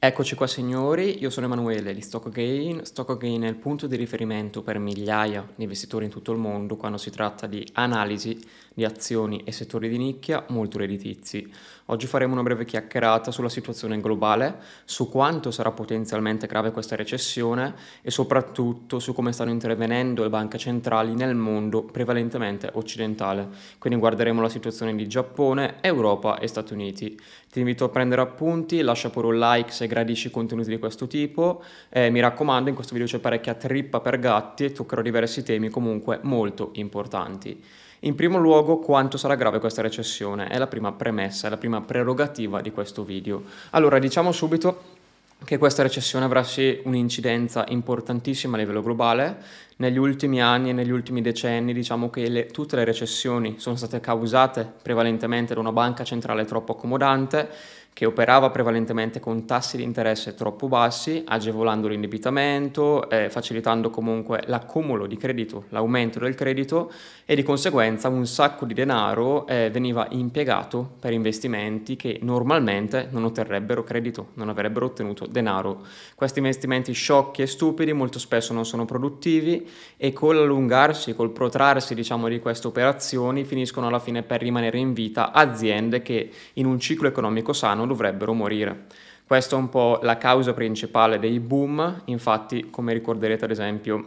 [0.00, 2.84] Eccoci qua signori, io sono Emanuele di Stock Gain.
[2.84, 6.76] Stock Gain è il punto di riferimento per migliaia di investitori in tutto il mondo
[6.76, 8.38] quando si tratta di analisi
[8.72, 11.52] di azioni e settori di nicchia molto redditizi.
[11.86, 17.74] Oggi faremo una breve chiacchierata sulla situazione globale, su quanto sarà potenzialmente grave questa recessione
[18.00, 23.48] e soprattutto su come stanno intervenendo le banche centrali nel mondo prevalentemente occidentale.
[23.78, 27.18] Quindi guarderemo la situazione di Giappone, Europa e Stati Uniti.
[27.50, 31.60] Ti invito a prendere appunti, lascia pure un like se gradisci contenuti di questo tipo.
[31.88, 35.68] Eh, mi raccomando, in questo video c'è parecchia trippa per gatti e toccherò diversi temi
[35.68, 37.60] comunque molto importanti.
[38.02, 40.46] In primo luogo, quanto sarà grave questa recessione?
[40.46, 43.42] È la prima premessa, è la prima prerogativa di questo video.
[43.70, 44.96] Allora, diciamo subito
[45.44, 49.66] che questa recessione avrà sì un'incidenza importantissima a livello globale.
[49.76, 54.00] Negli ultimi anni e negli ultimi decenni diciamo che le, tutte le recessioni sono state
[54.00, 57.48] causate prevalentemente da una banca centrale troppo accomodante
[57.98, 65.06] che operava prevalentemente con tassi di interesse troppo bassi, agevolando l'indebitamento, eh, facilitando comunque l'accumulo
[65.06, 66.92] di credito, l'aumento del credito
[67.24, 73.24] e di conseguenza un sacco di denaro eh, veniva impiegato per investimenti che normalmente non
[73.24, 75.84] otterrebbero credito, non avrebbero ottenuto denaro.
[76.14, 81.96] Questi investimenti sciocchi e stupidi molto spesso non sono produttivi e con l'allungarsi, col protrarsi
[81.96, 86.78] diciamo di queste operazioni finiscono alla fine per rimanere in vita aziende che in un
[86.78, 88.86] ciclo economico sano dovrebbero morire.
[89.26, 94.04] Questa è un po' la causa principale dei boom, infatti come ricorderete ad esempio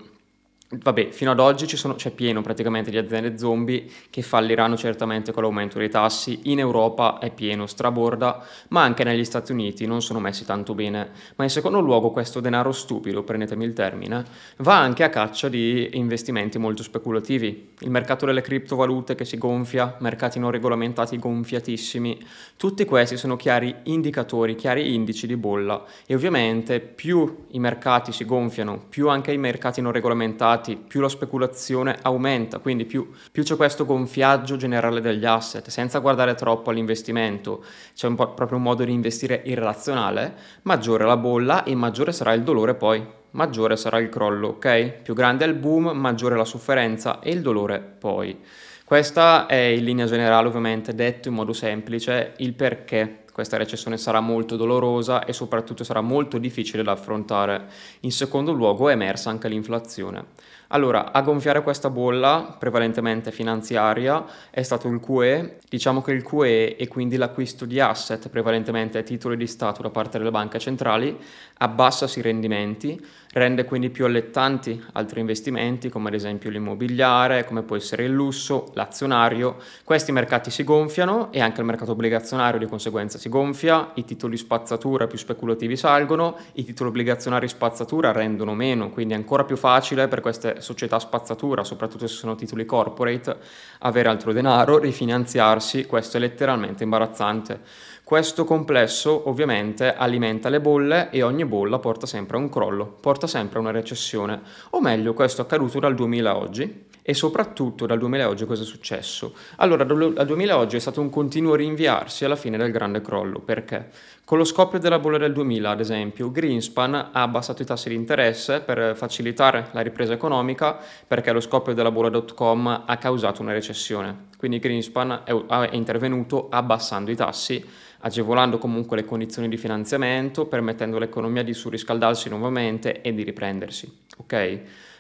[0.73, 5.77] Vabbè, fino ad oggi c'è pieno praticamente di aziende zombie che falliranno certamente con l'aumento
[5.77, 6.39] dei tassi.
[6.43, 11.09] In Europa è pieno, straborda, ma anche negli Stati Uniti non sono messi tanto bene.
[11.35, 14.23] Ma in secondo luogo questo denaro stupido, prendetemi il termine,
[14.59, 17.71] va anche a caccia di investimenti molto speculativi.
[17.79, 22.17] Il mercato delle criptovalute che si gonfia, mercati non regolamentati gonfiatissimi,
[22.55, 25.83] tutti questi sono chiari indicatori, chiari indici di bolla.
[26.05, 31.01] E ovviamente più i mercati si gonfiano, più anche i mercati non regolamentati mercati, più
[31.01, 36.69] la speculazione aumenta, quindi più, più c'è questo gonfiaggio generale degli asset, senza guardare troppo
[36.69, 37.63] all'investimento,
[37.95, 40.33] c'è un proprio un modo di investire irrazionale,
[40.63, 45.01] maggiore la bolla e maggiore sarà il dolore poi, maggiore sarà il crollo, ok?
[45.01, 48.37] Più grande è il boom, maggiore la sofferenza e il dolore poi.
[48.85, 54.19] Questa è in linea generale ovviamente detto in modo semplice il perché questa recessione sarà
[54.19, 57.67] molto dolorosa e soprattutto sarà molto difficile da affrontare.
[58.01, 60.25] In secondo luogo è emersa anche l'inflazione.
[60.73, 65.57] Allora, a gonfiare questa bolla, prevalentemente finanziaria, è stato il QE.
[65.67, 70.17] Diciamo che il QE e quindi l'acquisto di asset, prevalentemente titoli di Stato da parte
[70.17, 71.17] delle banche centrali,
[71.57, 77.75] abbassa i rendimenti, rende quindi più allettanti altri investimenti come ad esempio l'immobiliare, come può
[77.75, 79.57] essere il lusso, l'azionario.
[79.83, 84.37] Questi mercati si gonfiano e anche il mercato obbligazionario di conseguenza si gonfia, i titoli
[84.37, 90.07] spazzatura più speculativi salgono, i titoli obbligazionari spazzatura rendono meno, quindi è ancora più facile
[90.07, 93.37] per queste società spazzatura, soprattutto se sono titoli corporate,
[93.79, 97.59] avere altro denaro, rifinanziarsi, questo è letteralmente imbarazzante.
[98.03, 103.25] Questo complesso ovviamente alimenta le bolle e ogni bolla porta sempre a un crollo, porta
[103.25, 104.41] sempre a una recessione.
[104.71, 108.45] O meglio, questo è accaduto dal 2000 a oggi e soprattutto dal 2000 a oggi
[108.45, 109.33] cosa è successo?
[109.57, 113.39] Allora, dal 2000 a oggi è stato un continuo rinviarsi alla fine del grande crollo.
[113.39, 113.89] Perché?
[114.25, 117.95] Con lo scoppio della bolla del 2000, ad esempio, Greenspan ha abbassato i tassi di
[117.95, 124.27] interesse per facilitare la ripresa economica perché lo scoppio della bolla.com ha causato una recessione.
[124.37, 127.65] Quindi Greenspan è intervenuto abbassando i tassi
[128.01, 133.91] agevolando comunque le condizioni di finanziamento, permettendo all'economia di surriscaldarsi nuovamente e di riprendersi.
[134.17, 134.59] Ok?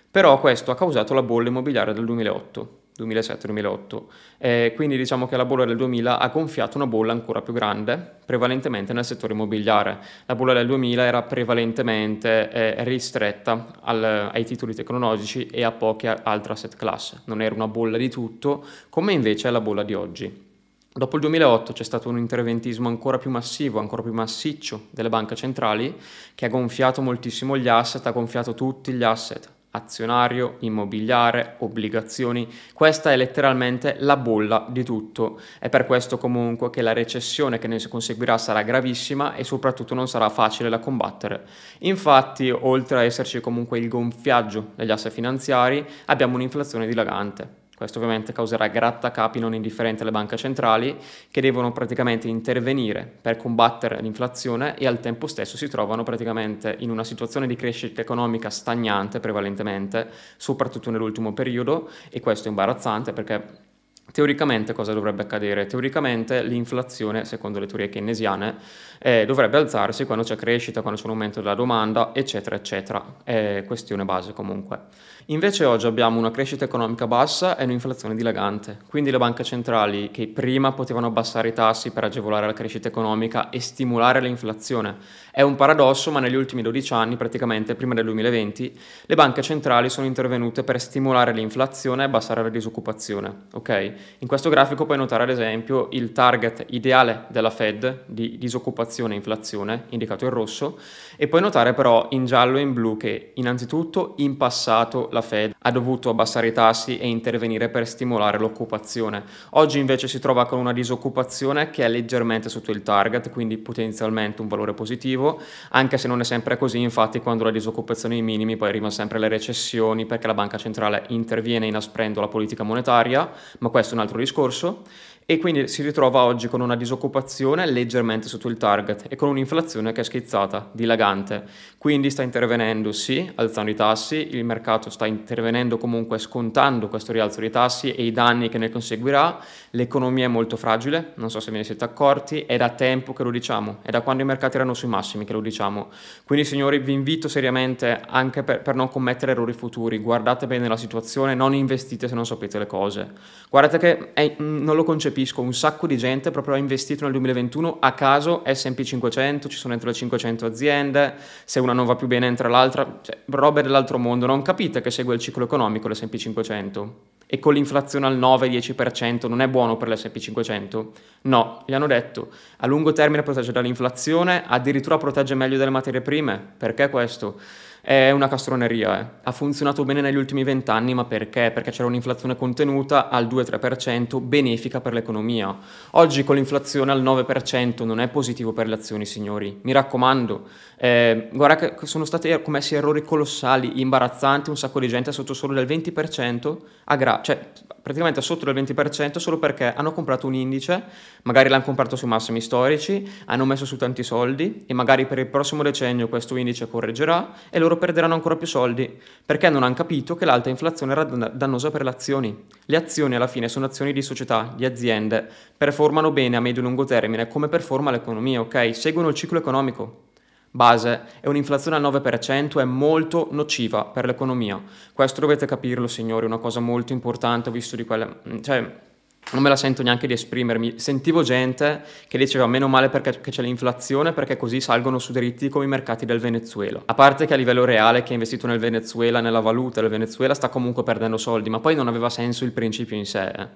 [0.09, 2.79] Però questo ha causato la bolla immobiliare del 2008.
[2.99, 4.01] 2007-2008.
[4.37, 7.97] Eh, quindi diciamo che la bolla del 2000 ha gonfiato una bolla ancora più grande,
[8.25, 9.99] prevalentemente nel settore immobiliare.
[10.25, 16.07] La bolla del 2000 era prevalentemente eh, ristretta al, ai titoli tecnologici e a poche
[16.07, 17.21] altre asset class.
[17.25, 20.49] Non era una bolla di tutto, come invece è la bolla di oggi.
[20.93, 25.35] Dopo il 2008 c'è stato un interventismo ancora più massivo, ancora più massiccio delle banche
[25.35, 25.95] centrali
[26.35, 32.45] che ha gonfiato moltissimo gli asset, ha gonfiato tutti gli asset, azionario, immobiliare, obbligazioni.
[32.73, 35.39] Questa è letteralmente la bolla di tutto.
[35.59, 40.09] È per questo comunque che la recessione che ne conseguirà sarà gravissima e soprattutto non
[40.09, 41.45] sarà facile da combattere.
[41.79, 47.60] Infatti, oltre a esserci comunque il gonfiaggio degli asset finanziari, abbiamo un'inflazione dilagante.
[47.81, 50.95] Questo ovviamente causerà grattacapi non indifferenti alle banche centrali
[51.31, 56.91] che devono praticamente intervenire per combattere l'inflazione e al tempo stesso si trovano praticamente in
[56.91, 63.69] una situazione di crescita economica stagnante prevalentemente, soprattutto nell'ultimo periodo e questo è imbarazzante perché
[64.11, 65.67] Teoricamente cosa dovrebbe accadere?
[65.67, 68.55] Teoricamente l'inflazione, secondo le teorie keynesiane,
[68.99, 73.03] eh, dovrebbe alzarsi quando c'è crescita, quando c'è un aumento della domanda, eccetera, eccetera.
[73.23, 74.79] È questione base comunque.
[75.27, 80.27] Invece oggi abbiamo una crescita economica bassa e un'inflazione dilagante, quindi le banche centrali che
[80.27, 84.97] prima potevano abbassare i tassi per agevolare la crescita economica e stimolare l'inflazione.
[85.31, 89.89] È un paradosso, ma negli ultimi 12 anni, praticamente prima del 2020, le banche centrali
[89.89, 93.43] sono intervenute per stimolare l'inflazione e abbassare la disoccupazione.
[93.53, 93.90] Okay?
[94.19, 99.17] In questo grafico puoi notare ad esempio il target ideale della Fed di disoccupazione e
[99.17, 100.79] inflazione, indicato in rosso,
[101.17, 105.53] e puoi notare però in giallo e in blu che innanzitutto in passato la Fed
[105.57, 109.23] ha dovuto abbassare i tassi e intervenire per stimolare l'occupazione.
[109.51, 114.41] Oggi invece si trova con una disoccupazione che è leggermente sotto il target, quindi potenzialmente
[114.41, 115.39] un valore positivo,
[115.71, 118.91] anche se non è sempre così, infatti quando la disoccupazione è ai minimi poi arrivano
[118.91, 123.29] sempre le recessioni perché la banca centrale interviene inasprendo la politica monetaria,
[123.59, 124.83] ma questo è un altro discorso
[125.31, 129.93] e quindi si ritrova oggi con una disoccupazione leggermente sotto il target e con un'inflazione
[129.93, 131.45] che è schizzata, dilagante.
[131.77, 137.39] Quindi sta intervenendo sì, alzando i tassi, il mercato sta intervenendo comunque scontando questo rialzo
[137.39, 139.39] dei tassi e i danni che ne conseguirà,
[139.69, 143.23] l'economia è molto fragile, non so se ve ne siete accorti, è da tempo che
[143.23, 145.91] lo diciamo, è da quando i mercati erano sui massimi che lo diciamo.
[146.25, 150.75] Quindi signori vi invito seriamente anche per, per non commettere errori futuri, guardate bene la
[150.75, 153.11] situazione, non investite se non sapete le cose.
[153.49, 157.13] Guardate che è, non lo concepisco capisco, un sacco di gente proprio ha investito nel
[157.13, 161.13] 2021 a caso S&P 500, ci sono dentro le 500 aziende,
[161.45, 164.89] se una non va più bene entra l'altra, cioè, robe dell'altro mondo, non capite che
[164.89, 166.95] segue il ciclo economico l'S&P 500?
[167.27, 170.91] E con l'inflazione al 9-10% non è buono per l'S&P 500?
[171.23, 176.41] No, gli hanno detto, a lungo termine protegge dall'inflazione, addirittura protegge meglio delle materie prime,
[176.57, 177.39] perché questo?
[177.83, 179.05] È una castroneria, eh.
[179.23, 181.49] ha funzionato bene negli ultimi vent'anni, ma perché?
[181.51, 185.57] Perché c'era un'inflazione contenuta al 2-3%, benefica per l'economia.
[185.91, 189.61] Oggi con l'inflazione al 9% non è positivo per le azioni, signori.
[189.63, 190.47] Mi raccomando,
[190.77, 195.55] eh, guarda che sono stati commessi errori colossali, imbarazzanti, un sacco di gente sotto solo
[195.55, 197.49] del 20%, a gra- cioè
[197.81, 200.83] praticamente sotto del 20% solo perché hanno comprato un indice,
[201.23, 205.27] magari l'hanno comprato sui massimi storici, hanno messo su tanti soldi e magari per il
[205.27, 210.15] prossimo decennio questo indice correggerà e loro perderanno ancora più soldi perché non hanno capito
[210.15, 212.45] che l'alta inflazione era dannosa per le azioni.
[212.65, 215.27] Le azioni alla fine sono azioni di società, di aziende,
[215.57, 218.75] performano bene a medio e lungo termine come performa l'economia, ok?
[218.75, 220.09] Seguono il ciclo economico
[220.51, 224.61] base e un'inflazione al 9% è molto nociva per l'economia.
[224.93, 228.19] Questo dovete capirlo, signori, una cosa molto importante, ho visto di quelle...
[228.41, 228.89] cioè,
[229.33, 230.77] non me la sento neanche di esprimermi.
[230.77, 235.65] Sentivo gente che diceva meno male perché c'è l'inflazione perché così salgono su diritti come
[235.65, 236.81] i mercati del Venezuela.
[236.85, 240.33] A parte che a livello reale chi ha investito nel Venezuela, nella valuta del Venezuela,
[240.33, 243.27] sta comunque perdendo soldi, ma poi non aveva senso il principio in sé.
[243.27, 243.47] Eh.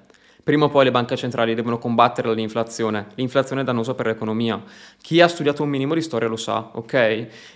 [0.46, 3.08] Prima o poi le banche centrali devono combattere l'inflazione.
[3.16, 4.62] L'inflazione è dannosa per l'economia.
[5.02, 6.94] Chi ha studiato un minimo di storia lo sa, ok?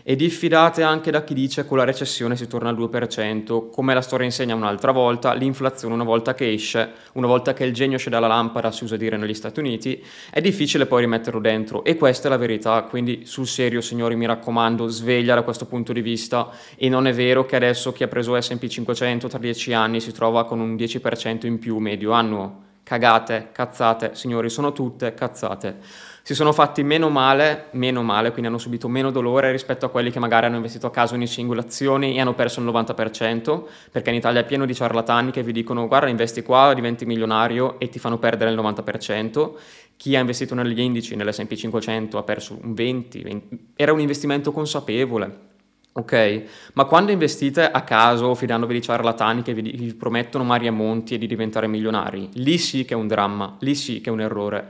[0.01, 3.93] E diffidate anche da chi dice che con la recessione si torna al 2%, come
[3.93, 7.97] la storia insegna un'altra volta, l'inflazione una volta che esce, una volta che il genio
[7.97, 11.83] esce dalla lampada, si usa dire negli Stati Uniti, è difficile poi rimetterlo dentro.
[11.83, 15.93] E questa è la verità, quindi sul serio signori mi raccomando, sveglia da questo punto
[15.93, 19.73] di vista e non è vero che adesso chi ha preso S&P 500 tra 10
[19.73, 25.13] anni si trova con un 10% in più medio annuo cagate, cazzate, signori, sono tutte
[25.13, 25.77] cazzate.
[26.23, 30.09] Si sono fatti meno male, meno male, quindi hanno subito meno dolore rispetto a quelli
[30.09, 34.15] che magari hanno investito a caso in singolazioni e hanno perso il 90%, perché in
[34.15, 37.99] Italia è pieno di ciarlatani che vi dicono guarda investi qua, diventi milionario e ti
[37.99, 39.51] fanno perdere il 90%.
[39.95, 43.41] Chi ha investito negli indici, nell'S&P 500, ha perso un 20%, 20%.
[43.75, 45.48] era un investimento consapevole
[45.91, 46.43] Ok,
[46.73, 51.15] ma quando investite a caso fidandovi di ciarlatani che vi, vi promettono mari e monti
[51.15, 54.21] e di diventare milionari, lì sì che è un dramma, lì sì che è un
[54.21, 54.69] errore.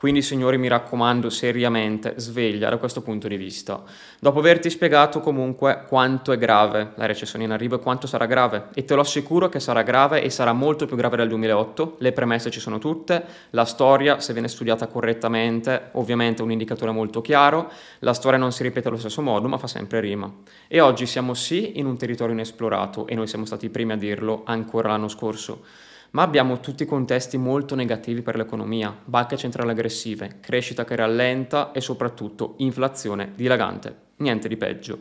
[0.00, 3.82] Quindi signori mi raccomando seriamente, sveglia da questo punto di vista.
[4.18, 8.68] Dopo averti spiegato comunque quanto è grave la recessione in arrivo e quanto sarà grave,
[8.72, 12.12] e te lo assicuro che sarà grave e sarà molto più grave del 2008, le
[12.12, 17.20] premesse ci sono tutte, la storia se viene studiata correttamente ovviamente è un indicatore molto
[17.20, 20.32] chiaro, la storia non si ripete allo stesso modo ma fa sempre rima.
[20.66, 23.96] E oggi siamo sì in un territorio inesplorato e noi siamo stati i primi a
[23.96, 30.38] dirlo ancora l'anno scorso ma abbiamo tutti contesti molto negativi per l'economia, banche centrali aggressive,
[30.40, 34.08] crescita che rallenta e soprattutto inflazione dilagante.
[34.16, 34.98] Niente di peggio.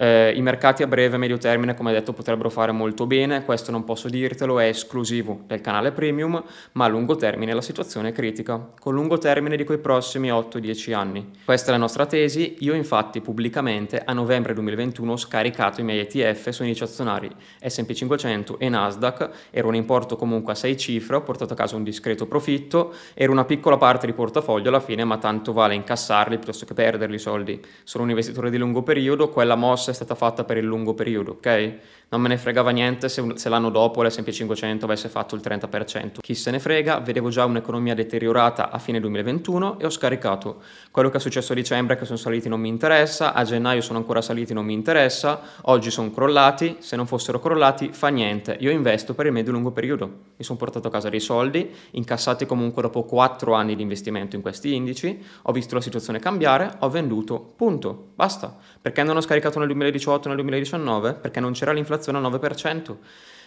[0.00, 3.72] Eh, I mercati a breve e medio termine, come detto, potrebbero fare molto bene, questo
[3.72, 6.40] non posso dirtelo, è esclusivo del canale premium,
[6.72, 10.94] ma a lungo termine la situazione è critica, con lungo termine di quei prossimi 8-10
[10.94, 11.30] anni.
[11.44, 15.98] Questa è la nostra tesi, io infatti pubblicamente a novembre 2021 ho scaricato i miei
[15.98, 17.28] ETF su indici azionari
[17.60, 21.74] S&P 500 e Nasdaq, era un importo comunque a 6 cifre, ho portato a casa
[21.74, 26.36] un discreto profitto, era una piccola parte di portafoglio alla fine, ma tanto vale incassarli
[26.36, 27.60] piuttosto che perderli i soldi.
[27.82, 31.32] Sono un investitore di lungo periodo, quella mossa è stata fatta per il lungo periodo,
[31.32, 31.78] ok?
[32.10, 36.20] Non me ne fregava niente se, se l'anno dopo l'S&P 500 avesse fatto il 30%.
[36.20, 40.62] Chi se ne frega, vedevo già un'economia deteriorata a fine 2021 e ho scaricato.
[40.90, 43.82] Quello che è successo a dicembre è che sono saliti non mi interessa, a gennaio
[43.82, 48.56] sono ancora saliti non mi interessa, oggi sono crollati, se non fossero crollati fa niente,
[48.58, 50.06] io investo per il medio-lungo periodo.
[50.38, 54.40] Mi sono portato a casa dei soldi, incassati comunque dopo 4 anni di investimento in
[54.40, 58.56] questi indici, ho visto la situazione cambiare, ho venduto, punto, basta.
[58.80, 61.12] Perché non ho scaricato nel 2018 e nel 2019?
[61.12, 62.96] Perché non c'era l'inflazione inflazione al 9%.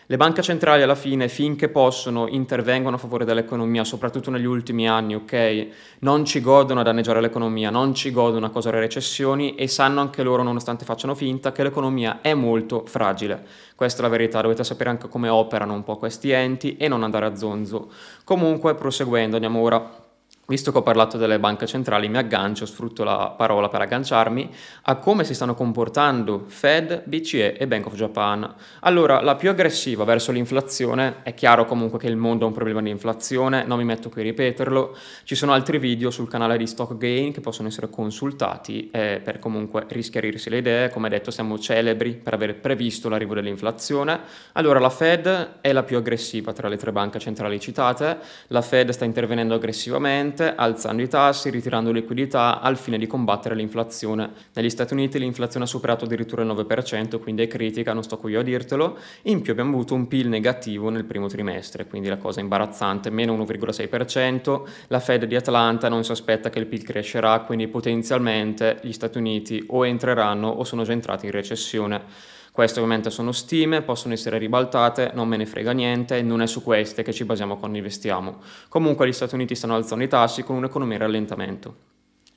[0.07, 5.15] Le banche centrali alla fine, finché possono, intervengono a favore dell'economia, soprattutto negli ultimi anni,
[5.15, 5.67] ok?
[5.99, 10.21] Non ci godono a danneggiare l'economia, non ci godono a causare recessioni e sanno anche
[10.21, 13.45] loro, nonostante facciano finta, che l'economia è molto fragile.
[13.73, 17.03] Questa è la verità, dovete sapere anche come operano un po' questi enti e non
[17.03, 17.89] andare a zonzo.
[18.25, 20.09] Comunque, proseguendo, andiamo ora
[20.51, 24.49] Visto che ho parlato delle banche centrali, mi aggancio, sfrutto la parola per agganciarmi
[24.81, 28.53] a come si stanno comportando Fed, BCE e Bank of Japan.
[28.81, 32.81] Allora, la più aggressiva verso l'inflazione, è chiaro comunque che il mondo ha un problema
[32.81, 34.93] di inflazione, non mi metto qui a ripeterlo,
[35.23, 39.39] ci sono altri video sul canale di Stock Gain che possono essere consultati eh, per
[39.39, 44.19] comunque rischiarirsi le idee, come detto siamo celebri per aver previsto l'arrivo dell'inflazione.
[44.51, 48.17] Allora, la Fed è la più aggressiva tra le tre banche centrali citate,
[48.47, 53.53] la Fed sta intervenendo aggressivamente, Unite alzando i tassi, ritirando liquidità al fine di combattere
[53.53, 54.31] l'inflazione.
[54.53, 58.31] Negli Stati Uniti l'inflazione ha superato addirittura il 9%, quindi è critica, non sto qui
[58.31, 58.97] io a dirtelo.
[59.23, 63.37] In più abbiamo avuto un PIL negativo nel primo trimestre, quindi la cosa imbarazzante, meno
[63.37, 64.61] 1,6%.
[64.87, 69.19] La Fed di Atlanta non si aspetta che il PIL crescerà, quindi potenzialmente gli Stati
[69.19, 72.39] Uniti o entreranno o sono già entrati in recessione.
[72.51, 76.61] Queste ovviamente sono stime, possono essere ribaltate, non me ne frega niente, non è su
[76.61, 78.39] queste che ci basiamo quando investiamo.
[78.67, 81.75] Comunque gli Stati Uniti stanno alzando i tassi con un'economia in rallentamento.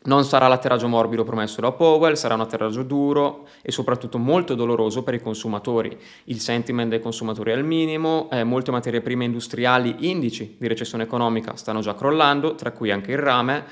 [0.06, 5.02] Non sarà l'atterraggio morbido promesso da Powell, sarà un atterraggio duro e soprattutto molto doloroso
[5.02, 5.98] per i consumatori.
[6.24, 11.04] Il sentiment dei consumatori è al minimo, eh, molte materie prime industriali indici di recessione
[11.04, 13.64] economica stanno già crollando, tra cui anche il rame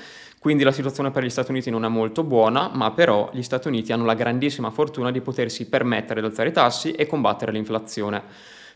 [0.43, 3.69] quindi la situazione per gli Stati Uniti non è molto buona, ma però gli Stati
[3.69, 8.21] Uniti hanno la grandissima fortuna di potersi permettere di alzare i tassi e combattere l'inflazione.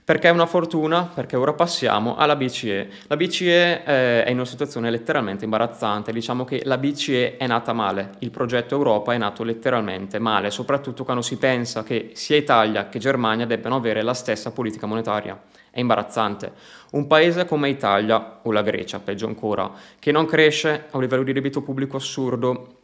[0.01, 1.11] Perché è una fortuna?
[1.13, 2.89] Perché ora passiamo alla BCE.
[3.07, 7.73] La BCE eh, è in una situazione letteralmente imbarazzante, diciamo che la BCE è nata
[7.73, 12.87] male, il progetto Europa è nato letteralmente male, soprattutto quando si pensa che sia Italia
[12.87, 15.37] che Germania debbano avere la stessa politica monetaria.
[15.77, 16.53] È imbarazzante.
[16.93, 21.21] Un paese come Italia, o la Grecia peggio ancora, che non cresce, ha un livello
[21.21, 22.76] di debito pubblico assurdo,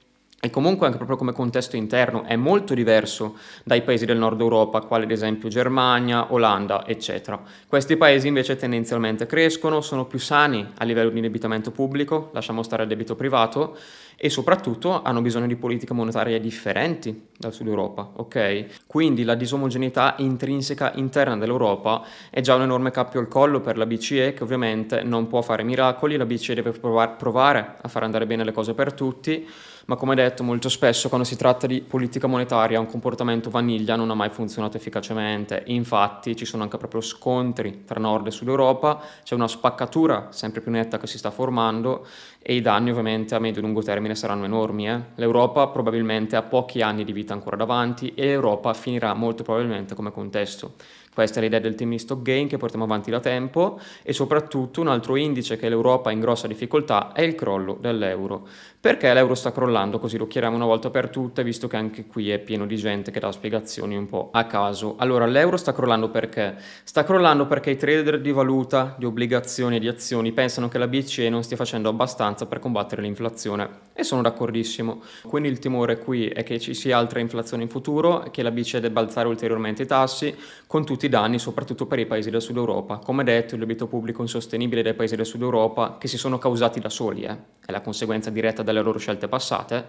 [0.45, 4.81] e comunque anche proprio come contesto interno è molto diverso dai paesi del nord Europa,
[4.81, 7.41] quali ad esempio Germania, Olanda, eccetera.
[7.65, 12.83] Questi paesi invece tendenzialmente crescono, sono più sani a livello di indebitamento pubblico, lasciamo stare
[12.83, 13.77] il debito privato,
[14.17, 18.85] e soprattutto hanno bisogno di politiche monetarie differenti dal sud Europa, ok?
[18.85, 23.85] Quindi la disomogeneità intrinseca interna dell'Europa è già un enorme cappio al collo per la
[23.85, 28.43] BCE che ovviamente non può fare miracoli, la BCE deve provare a far andare bene
[28.43, 29.47] le cose per tutti,
[29.85, 34.09] ma come detto molto spesso quando si tratta di politica monetaria un comportamento vaniglia non
[34.09, 39.01] ha mai funzionato efficacemente, infatti ci sono anche proprio scontri tra nord e sud Europa,
[39.23, 42.05] c'è una spaccatura sempre più netta che si sta formando
[42.45, 44.89] e i danni ovviamente a medio e lungo termine saranno enormi.
[44.89, 44.99] Eh?
[45.15, 50.11] L'Europa probabilmente ha pochi anni di vita ancora davanti e l'Europa finirà molto probabilmente come
[50.11, 50.73] contesto.
[51.13, 54.81] Questa è l'idea del team di stock gain che portiamo avanti da tempo e soprattutto
[54.81, 58.47] un altro indice che l'Europa è in grossa difficoltà è il crollo dell'euro.
[58.83, 59.97] Perché l'euro sta crollando?
[59.99, 63.11] Così lo chiariamo una volta per tutte, visto che anche qui è pieno di gente
[63.11, 64.95] che dà spiegazioni un po' a caso.
[64.97, 66.57] Allora, l'euro sta crollando perché?
[66.83, 70.87] Sta crollando perché i trader di valuta, di obbligazioni e di azioni pensano che la
[70.87, 73.81] BCE non stia facendo abbastanza per combattere l'inflazione.
[73.93, 75.01] E sono d'accordissimo.
[75.27, 78.79] Quindi il timore qui è che ci sia altra inflazione in futuro, che la BCE
[78.79, 80.35] debba alzare ulteriormente i tassi,
[80.67, 82.97] con tutti i danni, soprattutto per i paesi del sud Europa.
[82.97, 86.79] Come detto, il debito pubblico insostenibile dei paesi del sud Europa, che si sono causati
[86.79, 89.85] da soli, eh, è la conseguenza diretta delle loro scelte passate,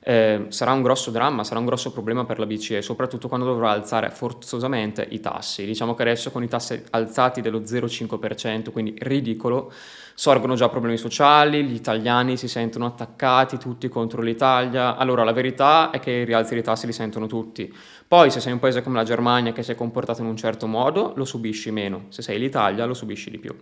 [0.00, 3.70] eh, sarà un grosso dramma, sarà un grosso problema per la BCE, soprattutto quando dovrà
[3.70, 5.64] alzare forzosamente i tassi.
[5.64, 9.72] Diciamo che adesso con i tassi alzati dello 0,5%, quindi ridicolo,
[10.18, 14.96] sorgono già problemi sociali, gli italiani si sentono attaccati tutti contro l'Italia.
[14.96, 17.72] Allora la verità è che i rialzi dei tassi li sentono tutti.
[18.08, 20.66] Poi se sei un paese come la Germania che si è comportato in un certo
[20.66, 22.06] modo, lo subisci meno.
[22.08, 23.54] Se sei l'Italia, lo subisci di più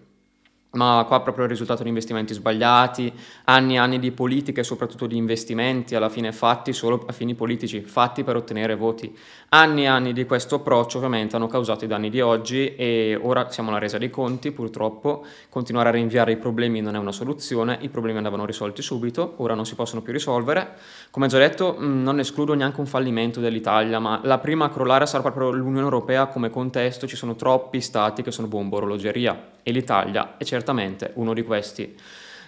[0.76, 3.12] ma qua proprio il risultato di investimenti sbagliati,
[3.45, 7.80] anni e anni di politiche soprattutto di investimenti alla fine fatti solo a fini politici,
[7.80, 9.16] fatti per ottenere voti.
[9.49, 13.50] Anni e anni di questo approccio ovviamente hanno causato i danni di oggi e ora
[13.50, 17.78] siamo alla resa dei conti, purtroppo continuare a rinviare i problemi non è una soluzione,
[17.80, 20.75] i problemi andavano risolti subito, ora non si possono più risolvere.
[21.11, 25.23] Come già detto non escludo neanche un fallimento dell'Italia, ma la prima a crollare sarà
[25.23, 30.37] proprio l'Unione Europea come contesto, ci sono troppi stati che sono bomba orologeria e l'Italia
[30.37, 30.65] è certamente
[31.14, 31.94] uno di questi.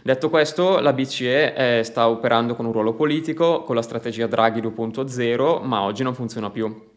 [0.02, 4.60] Detto questo, la BCE eh, sta operando con un ruolo politico, con la strategia Draghi
[4.60, 6.87] 2.0, ma oggi non funziona più.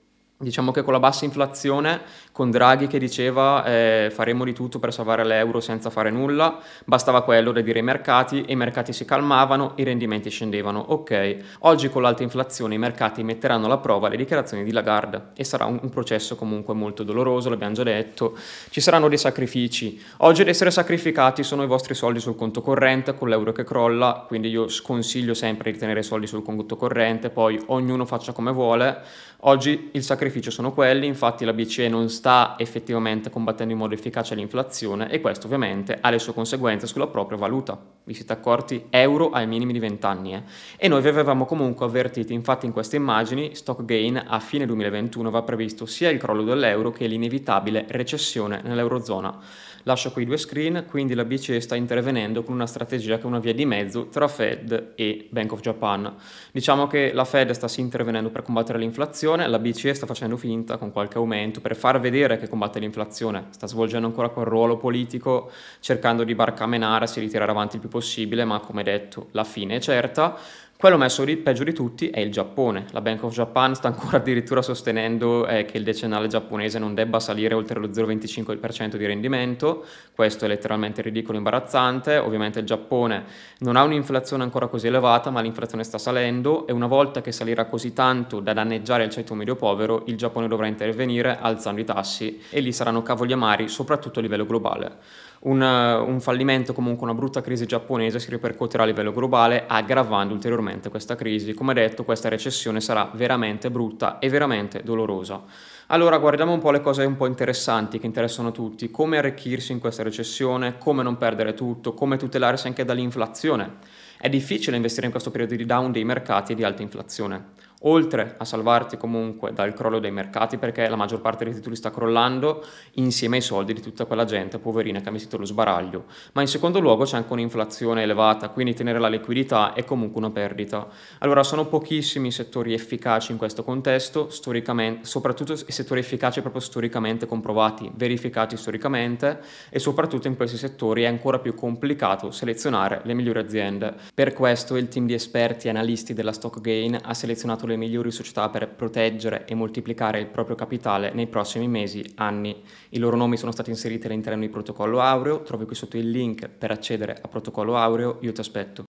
[0.42, 4.92] Diciamo che con la bassa inflazione, con Draghi che diceva eh, faremo di tutto per
[4.92, 9.06] salvare l'euro senza fare nulla, bastava quello da dire ai mercati e i mercati si
[9.06, 10.80] calmavano, i rendimenti scendevano.
[10.80, 15.44] Ok, oggi con l'alta inflazione i mercati metteranno alla prova le dichiarazioni di Lagarde e
[15.44, 18.36] sarà un, un processo comunque molto doloroso, l'abbiamo già detto,
[18.72, 20.02] ci saranno dei sacrifici.
[20.18, 24.26] Oggi ad essere sacrificati sono i vostri soldi sul conto corrente con l'euro che crolla,
[24.28, 29.30] quindi io sconsiglio sempre di tenere soldi sul conto corrente, poi ognuno faccia come vuole.
[29.44, 33.94] Oggi il sacrificio sacrificio sono quelli, infatti la BCE non sta effettivamente combattendo in modo
[33.94, 37.78] efficace l'inflazione e questo ovviamente ha le sue conseguenze sulla propria valuta.
[38.06, 38.86] Vi siete accorti?
[38.90, 40.36] Euro ai minimi di 20 anni.
[40.36, 40.44] Eh?
[40.78, 45.30] E noi vi avevamo comunque avvertiti, infatti in queste immagini, stock gain a fine 2021
[45.30, 49.38] va previsto sia il crollo dell'euro che l'inevitabile recessione nell'eurozona.
[49.84, 53.40] Lascio qui due screen, quindi la BCE sta intervenendo con una strategia che è una
[53.40, 56.16] via di mezzo tra Fed e Bank of Japan.
[56.52, 60.78] Diciamo che la Fed sta sì intervenendo per combattere l'inflazione, la BCE sta facendo finta
[60.78, 65.50] con qualche aumento per far vedere che combatte l'inflazione, sta svolgendo ancora quel ruolo politico
[65.80, 69.78] cercando di barcamenarsi e di tirare avanti il più possibile, ma come detto la fine
[69.78, 70.38] è certa.
[70.82, 72.88] Quello messo di, peggio di tutti è il Giappone.
[72.90, 77.20] La Bank of Japan sta ancora addirittura sostenendo eh, che il decennale giapponese non debba
[77.20, 79.86] salire oltre lo 0,25% di rendimento.
[80.16, 82.18] Questo è letteralmente ridicolo e imbarazzante.
[82.18, 83.26] Ovviamente il Giappone
[83.60, 87.66] non ha un'inflazione ancora così elevata, ma l'inflazione sta salendo e una volta che salirà
[87.66, 92.42] così tanto da danneggiare il ceto medio povero, il Giappone dovrà intervenire alzando i tassi
[92.50, 94.98] e lì saranno cavoli amari, soprattutto a livello globale.
[95.44, 100.90] Un, un, fallimento, comunque una brutta crisi giapponese si ripercuoterà a livello globale aggravando ulteriormente
[100.90, 101.56] questa crisi.
[101.56, 105.42] Come detto, questa recessione sarà veramente brutta e veramente dolorosa.
[105.88, 109.80] Allora guardiamo un po' le cose un po' interessanti che interessano tutti, come arricchirsi in
[109.80, 113.78] questa recessione, come non perdere tutto, come tutelarsi anche dall'inflazione.
[114.20, 118.36] È difficile investire in questo periodo di down dei mercati e di alta inflazione oltre
[118.38, 122.64] a salvarti comunque dal crollo dei mercati perché la maggior parte dei titoli sta crollando
[122.94, 126.48] insieme ai soldi di tutta quella gente poverina che ha messo lo sbaraglio, ma in
[126.48, 130.88] secondo luogo c'è anche un'inflazione elevata, quindi tenere la liquidità è comunque una perdita.
[131.20, 137.26] Allora sono pochissimi i settori efficaci in questo contesto, soprattutto i settori efficaci proprio storicamente
[137.26, 139.40] comprovati, verificati storicamente
[139.70, 143.96] e soprattutto in questi settori è ancora più complicato selezionare le migliori aziende.
[144.14, 148.12] Per questo il team di esperti e analisti della Stock Gain ha selezionato le migliori
[148.12, 152.62] società per proteggere e moltiplicare il proprio capitale nei prossimi mesi, anni.
[152.90, 156.48] I loro nomi sono stati inseriti all'interno di Protocollo Aureo, trovi qui sotto il link
[156.48, 158.80] per accedere a Protocollo Aureo, io ti aspetto.